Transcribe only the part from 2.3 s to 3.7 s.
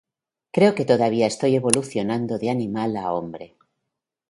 de animal a hombre".